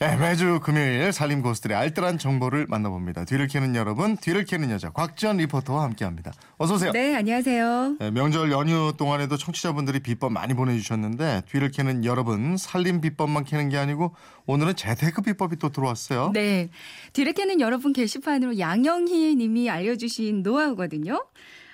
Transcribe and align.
네, 0.00 0.16
매주 0.16 0.60
금요일 0.62 1.12
살림 1.12 1.42
고수들의 1.42 1.76
알뜰한 1.76 2.18
정보를 2.18 2.66
만나봅니다. 2.68 3.24
뒤를 3.24 3.48
캐는 3.48 3.74
여러분, 3.74 4.16
뒤를 4.16 4.44
캐는 4.44 4.70
여자 4.70 4.90
곽지연 4.90 5.38
리포터와 5.38 5.82
함께합니다. 5.82 6.32
어서 6.56 6.74
오세요. 6.74 6.92
네, 6.92 7.16
안녕하세요. 7.16 7.96
네, 7.98 8.10
명절 8.12 8.52
연휴 8.52 8.92
동안에도 8.96 9.36
청취자분들이 9.36 9.98
비법 9.98 10.32
많이 10.32 10.54
보내주셨는데 10.54 11.42
뒤를 11.50 11.72
캐는 11.72 12.04
여러분 12.04 12.56
살림 12.56 13.00
비법만 13.00 13.42
캐는 13.42 13.70
게 13.70 13.76
아니고 13.76 14.14
오늘은 14.46 14.76
재테크 14.76 15.22
비법이 15.22 15.56
또 15.56 15.70
들어왔어요. 15.70 16.30
네, 16.32 16.68
뒤를 17.12 17.32
캐는 17.32 17.60
여러분 17.60 17.92
게시판으로 17.92 18.60
양영희 18.60 19.34
님이 19.34 19.68
알려주신 19.68 20.44
노하우거든요. 20.44 21.24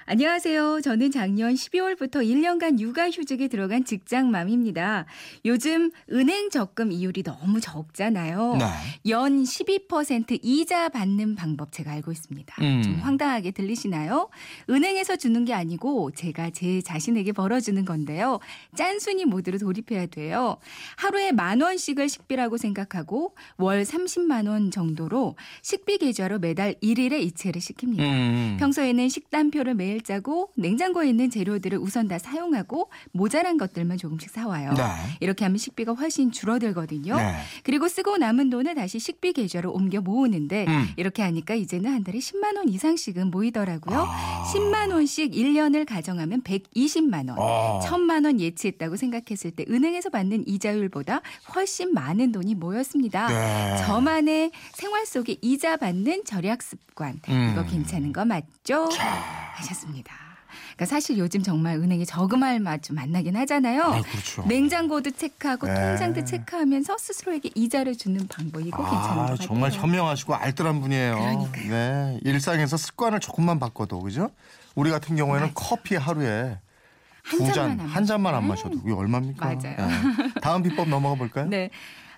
안녕하세요. 0.07 0.83
저는 0.83 1.11
작년 1.11 1.55
12월부터 1.55 2.17
1년간 2.17 2.79
육아휴직에 2.79 3.49
들어간 3.49 3.87
직장맘입니다. 3.87 5.07
요즘 5.47 5.93
은행 6.13 6.51
적금 6.51 6.93
이율이 6.93 7.23
너무 7.23 7.59
적잖아요. 7.59 8.57
네. 8.59 8.67
연 9.09 9.43
12% 9.43 10.41
이자 10.43 10.91
받는 10.91 11.37
방법 11.37 11.73
제가 11.73 11.93
알고 11.93 12.13
있습니다. 12.13 12.55
음. 12.61 12.83
좀 12.83 12.95
황당하게 12.97 13.53
들리시나요? 13.53 14.29
은행에서 14.69 15.17
주는 15.17 15.43
게 15.47 15.55
아니고 15.55 16.11
제가 16.11 16.51
제 16.51 16.83
자신에게 16.83 17.33
벌어주는 17.33 17.83
건데요. 17.87 18.41
짠순이 18.77 19.25
모드로 19.25 19.57
돌입해야 19.57 20.05
돼요. 20.07 20.59
하루에 20.97 21.33
만 21.33 21.63
원씩을 21.63 22.11
식비라고 22.11 22.59
생각하고 22.59 23.35
월 23.57 23.85
30만 23.85 24.49
원 24.49 24.71
정도로 24.71 25.37
식비 25.63 25.97
계좌로 25.97 26.41
매달 26.41 26.75
1일에 26.83 27.23
이체를 27.23 27.63
시킵니다. 27.63 28.01
음. 28.01 28.57
평소에는 28.61 29.09
식단표를 29.09 29.73
매일 29.73 29.94
짜고 30.01 30.51
냉장고에 30.57 31.09
있는 31.09 31.31
재료들을 31.31 31.79
우선 31.79 32.09
다 32.09 32.19
사용하고 32.19 32.91
모자란 33.13 33.57
것들만 33.59 33.99
조금씩 33.99 34.31
사와요. 34.31 34.73
네. 34.75 34.83
이렇게 35.21 35.45
하면 35.45 35.59
식비가 35.59 35.93
훨씬 35.93 36.31
줄어들거든요. 36.33 37.17
네. 37.17 37.37
그리고 37.63 37.89
쓰고 37.89 38.19
남은 38.19 38.51
돈을 38.51 38.75
다시 38.75 38.99
식비 38.99 39.33
계좌로 39.33 39.73
옮겨 39.73 40.01
모으는데 40.01 40.67
음. 40.69 40.89
이렇게 40.97 41.23
하니까 41.23 41.55
이제는 41.55 41.93
한 41.93 42.05
달에 42.05 42.19
10만 42.19 42.57
원 42.57 42.69
이상씩은 42.69 43.31
모이더라고요. 43.31 43.99
아. 43.99 44.53
10만 44.55 44.93
원씩 44.93 45.33
1년을 45.33 45.87
가정하면 45.87 46.43
120만 46.43 47.29
원. 47.29 47.37
어. 47.39 47.81
1000만 47.85 48.25
원 48.25 48.41
예치했다고 48.41 48.97
생각했을 48.97 49.51
때 49.51 49.65
은행에서 49.69 50.11
받는 50.11 50.47
이자율보다 50.47 51.21
훨씬 51.55 51.93
많은 51.93 52.33
돈이 52.33 52.55
모였습니다. 52.55 53.29
네. 53.29 53.77
저만의 53.85 54.51
생활 54.73 55.07
속에 55.07 55.37
이자 55.41 55.77
받는 55.77 56.25
절약 56.25 56.63
습관 56.63 57.21
음. 57.29 57.51
이거 57.53 57.65
괜찮은 57.65 58.13
거 58.13 58.25
맞죠? 58.25 58.89
하셨습니다. 59.55 59.84
그러니까 59.89 60.87
사실 60.87 61.19
요즘 61.19 61.43
정말 61.43 61.77
은행에 61.77 62.05
저금할 62.05 62.61
맛 62.61 62.83
좀 62.83 62.97
만나긴 62.97 63.37
하잖아요. 63.37 63.83
아, 63.83 64.03
그렇죠. 64.03 64.45
냉장고도 64.47 65.11
체크하고 65.13 65.67
네. 65.67 65.75
통장도 65.75 66.25
체크하면서 66.25 66.99
스스로에게 66.99 67.51
이자를 67.55 67.97
주는 67.97 68.27
방법 68.29 68.61
이거 68.61 68.77
괜찮은 68.79 69.17
것 69.17 69.21
아, 69.23 69.27
같아요. 69.31 69.47
정말 69.47 69.71
현명하시고 69.71 70.35
알뜰한 70.35 70.81
분이에요. 70.81 71.15
그러니까요. 71.15 71.69
네, 71.71 72.21
일상에서 72.25 72.77
습관을 72.77 73.21
조금만 73.21 73.59
바꿔도 73.59 74.01
그죠? 74.01 74.31
우리 74.75 74.91
같은 74.91 75.17
경우에는 75.17 75.41
맞아요. 75.41 75.53
커피 75.55 75.97
하루에 75.97 76.59
한두 77.23 77.53
잔, 77.53 77.81
안한 77.81 78.05
잔만 78.05 78.35
안 78.35 78.47
마셔도. 78.47 78.69
마셔도 78.71 78.83
그게 78.83 78.93
얼마입니까? 78.95 79.47
맞아요. 79.47 79.77
네. 79.89 80.31
다음 80.43 80.63
비법 80.63 80.89
넘어가 80.89 81.15
볼까요? 81.15 81.47
네. 81.49 81.71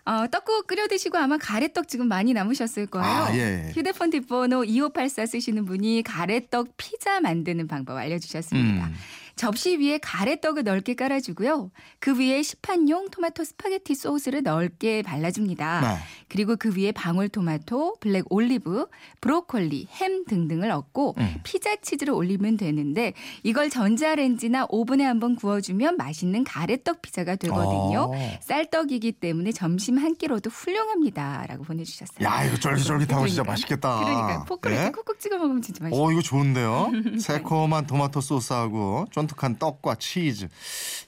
어, 0.06 0.28
떡국 0.28 0.68
끓여 0.68 0.86
드시고 0.86 1.18
아마 1.18 1.36
가래떡 1.36 1.88
지금 1.88 2.06
많이 2.06 2.32
남으셨을 2.32 2.86
거예요. 2.86 3.06
아, 3.06 3.36
예. 3.36 3.72
휴대폰 3.74 4.10
뒷번호 4.10 4.64
2584 4.64 5.26
쓰시는 5.26 5.64
분이 5.64 6.04
가래떡 6.04 6.76
피자 6.76 7.20
만드는 7.20 7.66
방법 7.66 7.96
알려주셨습니다. 7.96 8.86
음. 8.86 8.94
접시 9.36 9.76
위에 9.78 9.98
가래떡을 9.98 10.64
넓게 10.64 10.94
깔아주고요. 10.94 11.70
그 11.98 12.18
위에 12.18 12.42
시판용 12.42 13.10
토마토 13.10 13.44
스파게티 13.44 13.94
소스를 13.94 14.42
넓게 14.42 15.02
발라줍니다. 15.02 15.80
네. 15.82 15.98
그리고 16.28 16.56
그 16.56 16.74
위에 16.74 16.90
방울토마토, 16.92 17.96
블랙 18.00 18.24
올리브, 18.30 18.86
브로콜리, 19.20 19.88
햄 19.92 20.24
등등을 20.24 20.70
얹고 20.70 21.16
음. 21.18 21.34
피자 21.44 21.76
치즈를 21.76 22.14
올리면 22.14 22.56
되는데 22.56 23.12
이걸 23.42 23.68
전자레인지나 23.68 24.66
오븐에 24.70 25.04
한번 25.04 25.36
구워주면 25.36 25.98
맛있는 25.98 26.42
가래떡 26.44 27.02
피자가 27.02 27.36
되거든요. 27.36 28.10
어. 28.14 28.38
쌀떡이기 28.40 29.12
때문에 29.12 29.52
점심 29.52 29.98
한 29.98 30.14
끼로도 30.14 30.48
훌륭합니다라고 30.48 31.64
보내주셨어요. 31.64 32.26
야, 32.26 32.42
이거 32.44 32.56
쫄깃쫄깃하고 32.56 33.26
진짜. 33.28 33.44
맛있겠다. 33.44 33.98
그러니까 33.98 34.44
포크로 34.44 34.74
예? 34.74 34.90
콕콕 34.94 35.20
찍어 35.20 35.36
먹으면 35.36 35.60
진짜 35.60 35.84
맛있어요. 35.84 36.02
오, 36.02 36.10
이거 36.10 36.22
좋은데요? 36.22 36.90
새콤한 37.20 37.86
토마토 37.86 38.22
소스하고 38.22 39.04
쫀 39.12 39.25
득한 39.26 39.58
떡과 39.58 39.96
치즈. 39.96 40.48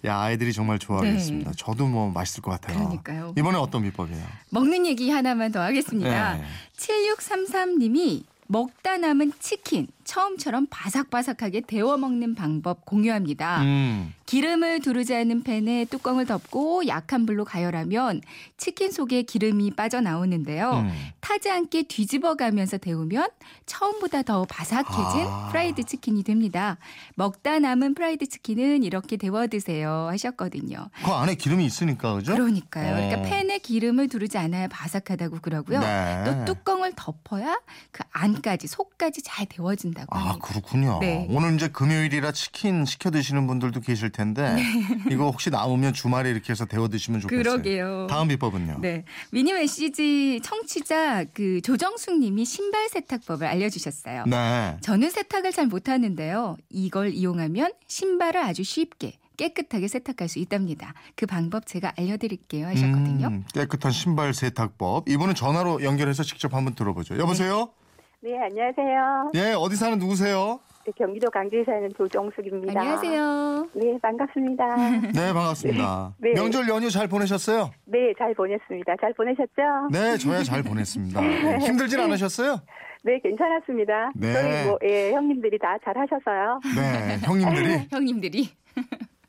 야, 0.04 0.18
아이들이 0.18 0.52
정말 0.52 0.78
좋아하겠습니다. 0.78 1.50
네. 1.50 1.56
저도 1.56 1.86
뭐 1.86 2.10
맛있을 2.10 2.42
것 2.42 2.50
같아요. 2.52 2.78
그러니까요. 2.78 3.34
이번에 3.36 3.58
어떤 3.58 3.82
비법이에요? 3.82 4.24
먹는 4.50 4.86
얘기 4.86 5.10
하나만 5.10 5.52
더 5.52 5.60
하겠습니다. 5.60 6.34
네. 6.34 6.44
7633님이 6.76 8.24
먹다 8.46 8.96
남은 8.96 9.32
치킨 9.40 9.86
처음처럼 10.08 10.66
바삭바삭하게 10.70 11.62
데워 11.66 11.98
먹는 11.98 12.34
방법 12.34 12.86
공유합니다. 12.86 13.60
음. 13.60 14.14
기름을 14.24 14.80
두르지 14.80 15.14
않은 15.14 15.42
팬에 15.42 15.84
뚜껑을 15.84 16.24
덮고 16.24 16.86
약한 16.86 17.26
불로 17.26 17.44
가열하면 17.44 18.22
치킨 18.56 18.90
속에 18.90 19.22
기름이 19.22 19.72
빠져나오는데요. 19.72 20.70
음. 20.84 20.92
타지 21.20 21.50
않게 21.50 21.84
뒤집어 21.84 22.36
가면서 22.36 22.78
데우면 22.78 23.28
처음보다 23.66 24.22
더 24.22 24.46
바삭해진 24.46 25.26
아. 25.26 25.48
프라이드 25.50 25.82
치킨이 25.82 26.24
됩니다. 26.24 26.78
먹다 27.14 27.58
남은 27.58 27.94
프라이드 27.94 28.26
치킨은 28.26 28.84
이렇게 28.84 29.18
데워 29.18 29.46
드세요 29.46 30.08
하셨거든요. 30.10 30.88
그 31.04 31.10
안에 31.10 31.34
기름이 31.34 31.64
있으니까, 31.66 32.14
그죠? 32.14 32.32
그러니까요. 32.32 32.94
그러니까 32.94 33.20
어. 33.20 33.22
팬에 33.22 33.58
기름을 33.58 34.08
두르지 34.08 34.38
않아야 34.38 34.68
바삭하다고 34.68 35.40
그러고요. 35.42 35.80
네. 35.80 36.24
또 36.24 36.44
뚜껑을 36.46 36.92
덮어야 36.96 37.60
그 37.92 38.02
안까지 38.12 38.68
속까지 38.68 39.22
잘 39.22 39.46
데워진다 39.46 39.97
고 40.06 40.16
아, 40.16 40.20
합니다. 40.20 40.46
그렇군요. 40.46 40.98
네. 41.00 41.26
오늘 41.30 41.54
이제 41.54 41.68
금요일이라 41.68 42.32
치킨 42.32 42.84
시켜 42.84 43.10
드시는 43.10 43.46
분들도 43.46 43.80
계실 43.80 44.10
텐데 44.10 44.56
이거 45.10 45.24
혹시 45.24 45.50
남으면 45.50 45.92
주말에 45.92 46.30
이렇게 46.30 46.52
해서 46.52 46.64
데워 46.64 46.88
드시면 46.88 47.20
좋겠어요. 47.20 47.42
네. 47.42 47.50
그러게요. 47.50 48.06
다음 48.08 48.28
비법은요. 48.28 48.78
네. 48.80 49.04
미니 49.30 49.52
메시지 49.52 50.40
청취자 50.42 51.24
그 51.34 51.60
조정숙 51.62 52.18
님이 52.18 52.44
신발 52.44 52.88
세탁법을 52.88 53.46
알려주셨어요. 53.46 54.24
네. 54.26 54.76
저는 54.80 55.10
세탁을 55.10 55.52
잘 55.52 55.66
못하는데요. 55.66 56.56
이걸 56.70 57.12
이용하면 57.12 57.72
신발을 57.86 58.42
아주 58.42 58.64
쉽게 58.64 59.18
깨끗하게 59.38 59.88
세탁할 59.88 60.28
수 60.28 60.38
있답니다. 60.40 60.92
그 61.14 61.24
방법 61.24 61.66
제가 61.66 61.94
알려드릴게요 61.96 62.66
하셨거든요. 62.66 63.28
음, 63.28 63.44
깨끗한 63.54 63.92
신발 63.92 64.34
세탁법. 64.34 65.08
이분은 65.08 65.34
전화로 65.34 65.82
연결해서 65.82 66.24
직접 66.24 66.52
한번 66.52 66.74
들어보죠. 66.74 67.16
여보세요? 67.18 67.56
네, 67.56 67.77
안녕하세요. 68.24 69.30
예, 69.36 69.52
어디 69.56 69.76
사는 69.76 69.96
누구세요? 69.98 70.58
네, 70.84 70.92
경기도 70.98 71.30
강주에 71.30 71.62
사는 71.64 71.88
조정숙입니다. 71.96 72.80
안녕하세요. 72.80 73.68
네, 73.74 73.98
반갑습니다. 74.02 74.64
네, 75.14 75.32
반갑습니다. 75.32 76.14
네. 76.18 76.32
명절 76.34 76.68
연휴 76.68 76.90
잘 76.90 77.06
보내셨어요? 77.06 77.70
네, 77.84 78.12
잘 78.18 78.34
보냈습니다. 78.34 78.92
잘 79.00 79.14
보내셨죠? 79.14 79.62
네, 79.92 80.16
저야 80.16 80.42
잘 80.42 80.64
보냈습니다. 80.64 81.20
네, 81.22 81.58
힘들진 81.58 82.00
않으셨어요? 82.00 82.60
네, 83.04 83.20
괜찮았습니다. 83.22 84.10
네. 84.16 84.32
저희 84.32 84.66
뭐, 84.66 84.78
예, 84.82 85.12
형님들이 85.12 85.56
다 85.58 85.78
잘 85.84 85.96
하셔서요. 85.96 86.60
네, 86.74 87.18
형님들이 87.24 87.86
형님들이 87.90 88.48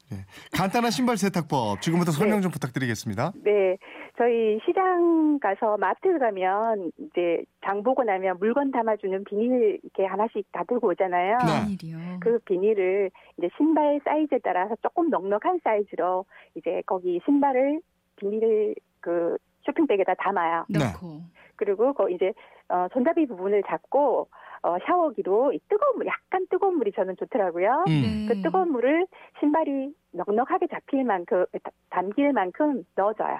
네, 0.10 0.26
간단한 0.54 0.90
신발 0.90 1.18
세탁법 1.18 1.82
지금부터 1.82 2.12
설명 2.12 2.42
좀 2.42 2.50
부탁드리겠습니다. 2.52 3.34
네, 3.44 3.78
저희 4.20 4.60
시장 4.66 5.40
가서 5.40 5.78
마트 5.78 6.20
가면 6.20 6.92
이제 6.98 7.42
장 7.64 7.82
보고 7.84 8.04
나면 8.04 8.36
물건 8.38 8.70
담아주는 8.70 9.24
비닐 9.24 9.80
이렇게 9.82 10.06
하나씩 10.06 10.46
다 10.52 10.62
들고 10.68 10.90
오잖아요. 10.90 11.38
네. 11.38 11.72
일이요. 11.74 11.98
그 12.20 12.38
비닐을 12.40 13.12
이제 13.38 13.50
신발 13.56 14.02
사이즈에 14.04 14.40
따라서 14.44 14.76
조금 14.82 15.10
넉넉한 15.10 15.62
사이즈로 15.64 16.26
이제 16.56 16.84
거기 16.86 17.22
신발을 17.24 17.80
비닐을 18.18 18.76
그 19.00 19.38
쇼핑백에다 19.62 20.16
담아요. 20.16 20.66
네. 20.68 20.80
넣고 20.80 21.22
그리고 21.56 21.94
그 21.94 22.12
이제 22.12 22.34
어, 22.68 22.88
손잡이 22.92 23.26
부분을 23.26 23.64
잡고 23.64 24.28
어, 24.64 24.76
샤워기로 24.86 25.54
이 25.54 25.60
뜨거운 25.70 25.96
물, 25.96 26.08
약간 26.08 26.46
뜨거운 26.50 26.76
물이 26.78 26.92
저는 26.92 27.16
좋더라고요. 27.16 27.86
음. 27.88 27.88
네. 27.88 28.26
그 28.28 28.42
뜨거운 28.42 28.74
물을 28.74 29.08
신발이 29.40 29.94
넉넉하게 30.12 30.68
잡힐 30.68 31.06
만큼 31.06 31.46
다- 31.64 31.72
담길 31.90 32.34
만큼 32.34 32.84
넣어줘요. 32.98 33.38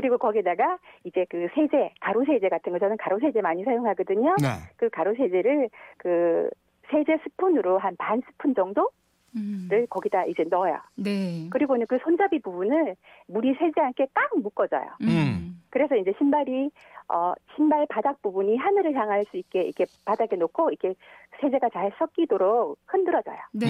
음. 0.00 0.02
그리고 0.02 0.18
거기다가 0.18 0.78
이제 1.04 1.26
그 1.28 1.46
세제, 1.54 1.92
가루 2.00 2.24
세제 2.24 2.48
같은 2.48 2.72
거 2.72 2.78
저는 2.78 2.96
가루 2.96 3.18
세제 3.20 3.40
많이 3.42 3.62
사용하거든요. 3.64 4.36
네. 4.40 4.48
그 4.76 4.88
가루 4.88 5.14
세제를 5.14 5.68
그 5.98 6.48
세제 6.90 7.18
스푼으로 7.22 7.78
한 7.78 7.94
반 7.98 8.20
스푼 8.26 8.54
정도를 8.54 8.88
음. 9.36 9.68
거기다 9.90 10.24
이제 10.24 10.44
넣어요. 10.48 10.78
네. 10.96 11.48
그리고는 11.50 11.86
그 11.86 11.98
손잡이 12.02 12.40
부분을 12.40 12.96
물이 13.28 13.54
새지 13.58 13.78
않게 13.78 14.08
꽉 14.14 14.30
묶어줘요. 14.40 14.88
음. 15.02 15.29
그래서 15.70 15.96
이제 15.96 16.12
신발이 16.18 16.70
어 17.08 17.32
신발 17.56 17.86
바닥 17.88 18.20
부분이 18.22 18.56
하늘을 18.56 18.94
향할 18.94 19.24
수 19.30 19.36
있게 19.36 19.62
이렇게 19.62 19.86
바닥에 20.04 20.36
놓고 20.36 20.70
이렇게 20.70 20.94
세제가 21.40 21.70
잘 21.70 21.92
섞이도록 21.98 22.78
흔들어져요. 22.86 23.38
네. 23.52 23.66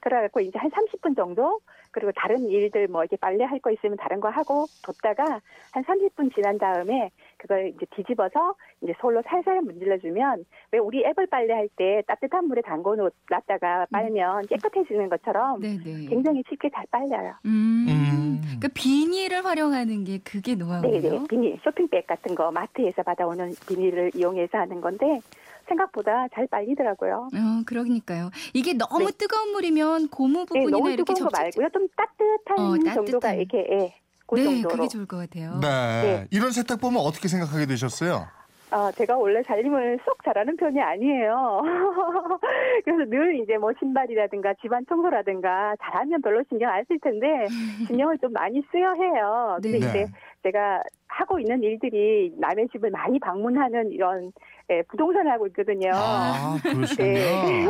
그래갖고 0.00 0.40
이제 0.40 0.58
한 0.58 0.70
30분 0.70 1.16
정도 1.16 1.60
그리고 1.90 2.12
다른 2.12 2.48
일들 2.48 2.88
뭐 2.88 3.02
이렇게 3.02 3.16
빨래 3.16 3.44
할 3.44 3.58
거 3.60 3.70
있으면 3.70 3.96
다른 3.96 4.20
거 4.20 4.28
하고 4.28 4.66
뒀다가 4.84 5.40
한 5.72 5.84
30분 5.84 6.34
지난 6.34 6.58
다음에 6.58 7.10
그걸 7.38 7.68
이제 7.68 7.86
뒤집어서 7.94 8.54
이제 8.82 8.94
솔로 9.00 9.22
살살 9.26 9.60
문질러주면 9.62 10.44
왜 10.72 10.78
우리 10.78 11.04
애벌 11.04 11.26
빨래 11.26 11.52
할 11.52 11.68
때 11.76 12.02
따뜻한 12.06 12.46
물에 12.46 12.62
담궈 12.62 12.96
놨다가 13.28 13.86
빨면 13.90 14.46
깨끗해지는 14.46 15.08
것처럼 15.08 15.60
네, 15.60 15.78
네. 15.82 16.06
굉장히 16.06 16.42
쉽게 16.48 16.70
잘 16.74 16.86
빨려요. 16.90 17.34
음. 17.44 17.86
음. 17.88 18.40
그 18.60 18.68
비닐을 18.68 19.44
활용하는 19.44 20.04
게 20.04 20.18
그게 20.24 20.54
노하우예요. 20.54 21.00
네네 21.00 21.24
비닐 21.28 21.58
쇼핑백 21.62 22.06
같은 22.06 22.34
거 22.34 22.50
마트에서 22.50 23.02
받아오는 23.02 23.52
비닐을 23.68 24.12
이용해서 24.14 24.58
하는 24.58 24.80
건데 24.80 25.20
생각보다 25.68 26.28
잘 26.32 26.46
빨리더라고요. 26.46 27.28
어, 27.34 27.62
그러니까요. 27.66 28.30
이게 28.54 28.72
너무 28.72 29.06
네. 29.06 29.12
뜨거운 29.18 29.50
물이면 29.52 30.08
고무 30.08 30.38
네, 30.40 30.44
부분이나 30.46 30.70
너무 30.70 30.90
이렇게 30.90 31.12
뜨거운 31.12 31.28
거 31.28 31.36
말고요. 31.36 31.68
좀 31.70 31.88
따뜻한 31.96 32.58
어, 32.58 32.72
따뜻한. 32.76 32.94
정도가 32.94 33.32
이렇게 33.34 33.58
예, 33.58 33.94
그 34.26 34.34
네, 34.36 34.44
정도로. 34.44 34.74
그게 34.74 34.88
좋을 34.88 35.06
것 35.06 35.16
같아요. 35.18 35.58
네. 35.60 35.68
네. 36.02 36.26
이런 36.30 36.50
세탁 36.52 36.80
보면 36.80 37.00
어떻게 37.00 37.28
생각하게 37.28 37.66
되셨어요? 37.66 38.26
아, 38.72 38.90
제가 38.92 39.16
원래 39.16 39.42
살림을 39.44 40.00
쏙 40.04 40.22
잘하는 40.24 40.56
편이 40.56 40.80
아니에요. 40.80 41.62
그래서 42.84 43.04
늘 43.08 43.36
이제 43.40 43.56
뭐 43.58 43.70
신발이라든가 43.78 44.54
집안 44.60 44.84
청소라든가 44.88 45.76
잘하면 45.80 46.20
별로 46.20 46.42
신경 46.48 46.70
안 46.72 46.84
쓸 46.88 46.98
텐데 47.00 47.26
신경을 47.86 48.18
좀 48.18 48.32
많이 48.32 48.62
쓰여 48.72 48.92
해요. 48.94 49.58
근데 49.62 49.78
네. 49.78 49.86
이제 49.88 50.06
제가 50.42 50.82
하고 51.06 51.38
있는 51.38 51.62
일들이 51.62 52.32
남의 52.38 52.68
집을 52.72 52.90
많이 52.90 53.18
방문하는 53.20 53.92
이런 53.92 54.32
예, 54.70 54.82
부동산을 54.82 55.30
하고 55.30 55.46
있거든요. 55.48 55.90
아, 55.94 56.56
그러시군요. 56.62 57.12
네. 57.12 57.66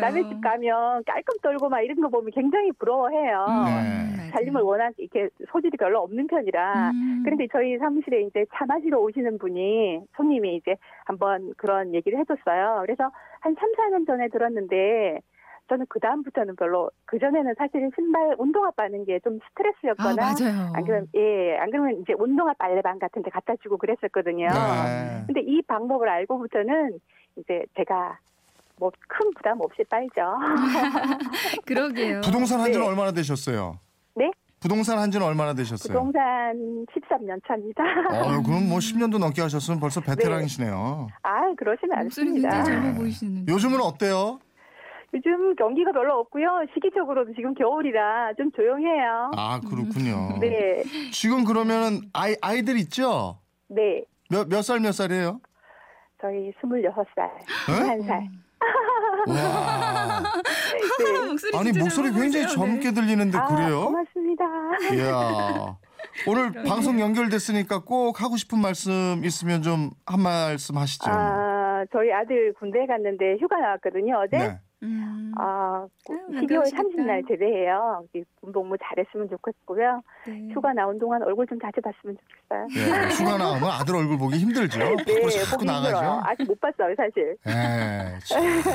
남의 0.00 0.28
집 0.28 0.40
가면 0.40 1.04
깔끔 1.04 1.38
떨고 1.42 1.68
막 1.68 1.80
이런 1.80 1.98
거 2.00 2.08
보면 2.08 2.30
굉장히 2.34 2.70
부러워해요. 2.72 3.46
음, 3.48 4.16
네. 4.18 4.30
살림을 4.32 4.60
워낙 4.60 4.92
이렇게 4.98 5.30
소질이 5.50 5.78
별로 5.78 6.00
없는 6.00 6.26
편이라 6.26 6.90
음. 6.90 7.22
그런데 7.24 7.46
저희 7.50 7.78
사무실에 7.78 8.22
이제 8.22 8.44
차 8.54 8.66
마시러 8.66 8.98
오시는 9.00 9.38
분이 9.38 10.00
손님이 10.14 10.56
이제 10.56 10.76
한번 11.06 11.54
그런 11.56 11.94
얘기를 11.94 12.18
해줬어요. 12.18 12.80
그래서 12.82 13.10
한 13.40 13.54
3, 13.58 13.72
4년 13.72 14.06
전에 14.06 14.28
들었는데 14.28 15.20
저는 15.68 15.86
그 15.88 15.98
다음부터는 16.00 16.56
별로 16.56 16.90
그 17.04 17.18
전에는 17.18 17.54
사실은 17.58 17.90
신발 17.94 18.34
운동화 18.38 18.70
빠는 18.72 19.04
게좀 19.04 19.38
아, 19.42 19.46
스트레스였거나 19.48 20.14
맞아요. 20.16 20.72
안 20.74 20.84
그러면 20.84 21.08
예, 21.14 21.56
안 21.58 21.70
그러면 21.70 22.00
이제 22.00 22.14
운동화 22.18 22.52
빨래방 22.54 22.98
같은 22.98 23.22
데 23.22 23.30
갖다 23.30 23.54
주고 23.62 23.76
그랬었거든요. 23.76 24.46
네. 24.48 25.24
근데 25.26 25.40
이 25.40 25.62
방법을 25.62 26.08
알고부터는 26.08 26.98
이제 27.36 27.64
제가 27.76 28.18
뭐 28.78 28.90
큰 29.08 29.30
부담 29.34 29.60
없이 29.60 29.82
빨죠. 29.88 30.36
그러게요. 31.66 32.20
부동산 32.22 32.60
한 32.60 32.66
지는 32.72 32.80
네. 32.84 32.88
얼마나 32.90 33.12
되셨어요? 33.12 33.78
네? 34.14 34.30
부동산 34.60 34.98
한 34.98 35.10
지는 35.10 35.26
얼마나 35.26 35.54
되셨어요? 35.54 35.92
부동산 35.92 36.22
13년 36.86 37.40
차입니다. 37.46 37.82
어, 38.10 38.42
그럼 38.44 38.68
뭐 38.68 38.78
10년도 38.78 39.18
넘게 39.18 39.42
하셨으면 39.42 39.80
벌써 39.80 40.00
베테랑이시네요. 40.00 41.08
아, 41.22 41.54
그러시면 41.56 41.98
않습니다. 41.98 42.48
굉장히 42.50 42.64
젊어 42.64 42.92
네. 42.92 42.94
보이시는데. 42.98 43.52
요즘은 43.52 43.80
어때요? 43.80 44.38
요즘 45.16 45.54
경기가 45.56 45.92
별로 45.92 46.18
없고요. 46.20 46.66
시기적으로도 46.74 47.32
지금 47.34 47.54
겨울이라 47.54 48.34
좀 48.36 48.50
조용해요. 48.52 49.30
아, 49.36 49.60
그렇군요. 49.60 50.38
네, 50.40 50.82
지금 51.12 51.44
그러면은 51.44 52.02
아이 52.12 52.34
아이들 52.42 52.76
있죠? 52.80 53.38
네. 53.68 54.04
몇 54.30 54.48
몇 54.48 54.60
살 54.62 54.80
몇 54.80 54.92
살이에요? 54.92 55.40
저희 56.20 56.52
26살, 56.62 57.30
21살. 57.66 58.10
와. 59.28 60.22
네. 60.98 61.26
목소리 61.26 61.56
아니 61.56 61.72
목소리 61.78 62.12
굉장히. 62.12 62.48
젊게 62.48 62.92
들리는데 62.92 63.38
아, 63.38 63.46
그래요? 63.46 63.84
고맙습니다. 63.86 64.44
이야. 64.94 65.76
오늘 66.26 66.50
그러게요. 66.52 66.64
방송 66.64 67.00
연결됐으니까 67.00 67.80
꼭 67.84 68.22
하고 68.22 68.36
싶은 68.36 68.60
말씀 68.60 69.22
있으면 69.24 69.62
좀 69.62 69.90
한 70.06 70.20
말씀 70.22 70.76
하시죠. 70.76 71.10
아, 71.10 71.84
저희 71.92 72.12
아들 72.12 72.52
군대 72.58 72.86
갔는데 72.86 73.36
휴가 73.40 73.56
나왔거든요, 73.58 74.16
어제. 74.24 74.38
네. 74.38 74.60
음. 74.82 75.32
아, 75.38 75.86
아유, 76.10 76.18
12월 76.28 76.48
반가우시겠다. 76.48 76.82
30일 76.82 77.28
제대해요. 77.28 78.04
이 78.14 78.22
군복무 78.42 78.76
잘했으면 78.82 79.28
좋겠고요. 79.30 80.02
네. 80.26 80.48
휴가 80.52 80.72
나온 80.74 80.98
동안 80.98 81.22
얼굴 81.22 81.46
좀 81.46 81.58
자주 81.58 81.80
봤으면 81.80 82.16
좋겠어요. 82.16 82.66
예, 82.76 83.08
휴가 83.14 83.38
나오면 83.38 83.70
아들 83.70 83.96
얼굴 83.96 84.18
보기 84.18 84.38
힘들죠. 84.38 84.78
네, 84.78 84.94
밖으로 84.96 85.30
자꾸 85.30 85.62
힘들어요. 85.62 85.80
나가죠. 85.80 86.22
아직 86.24 86.44
못 86.44 86.60
봤어요, 86.60 86.94
사실. 86.96 87.36
예, 87.46 88.18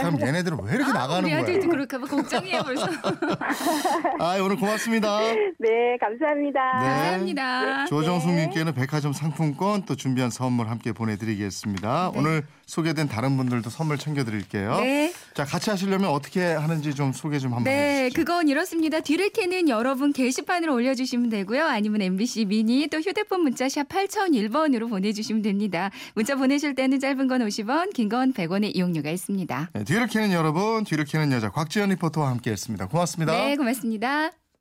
참 0.01 0.19
얘네들은 0.19 0.57
왜 0.63 0.75
이렇게 0.75 0.91
아, 0.91 0.93
나가는 0.93 1.23
우리 1.23 1.33
아들도 1.33 1.59
거예요? 1.59 1.69
그럴까 1.69 1.99
봐 1.99 2.05
걱정이에요 2.05 2.61
벌써. 2.63 2.87
아, 4.19 4.37
오늘 4.41 4.55
고맙습니다. 4.57 5.19
네, 5.59 5.97
감사합니다. 5.99 6.79
네. 6.79 6.87
감사합니다. 6.87 7.85
조정숙님께는 7.85 8.73
백화점 8.73 9.13
상품권 9.13 9.83
또 9.85 9.95
준비한 9.95 10.31
선물 10.31 10.67
함께 10.67 10.93
보내드리겠습니다. 10.93 12.11
네. 12.13 12.19
오늘 12.19 12.43
소개된 12.65 13.07
다른 13.07 13.37
분들도 13.37 13.69
선물 13.69 13.97
챙겨드릴게요. 13.97 14.79
네. 14.79 15.13
자, 15.33 15.45
같이 15.45 15.69
하 15.69 15.75
시려면 15.91 16.11
어떻게 16.11 16.41
하는지 16.53 16.95
좀 16.95 17.11
소개 17.11 17.37
좀 17.37 17.51
한번 17.53 17.65
네, 17.65 18.05
해주시죠. 18.05 18.19
그건 18.21 18.47
이렇습니다. 18.47 19.01
뒤를 19.01 19.29
캐는 19.29 19.67
여러분 19.67 20.13
게시판을 20.13 20.69
올려주시면 20.69 21.29
되고요. 21.29 21.65
아니면 21.65 22.01
MBC 22.01 22.45
미니 22.45 22.87
또 22.87 22.99
휴대폰 22.99 23.41
문자 23.41 23.67
샵 23.67 23.89
8001번으로 23.89 24.89
보내주시면 24.89 25.41
됩니다. 25.41 25.91
문자 26.15 26.35
보내실 26.37 26.75
때는 26.75 26.99
짧은 27.01 27.27
건 27.27 27.41
50원, 27.45 27.91
긴 27.93 28.11
건 28.11 28.33
100원의 28.33 28.75
이용료가 28.75 29.09
있습니다. 29.09 29.69
네, 29.73 29.83
뒤를 29.83 30.07
캐는 30.07 30.31
여러분, 30.31 30.83
뒤를 30.85 31.03
캐는 31.05 31.31
여자 31.33 31.49
곽지연 31.49 31.89
리포터와 31.89 32.29
함께했습니다. 32.29 32.87
고맙습니다. 32.87 33.33
네, 33.33 33.55
고맙습니다. 33.57 34.40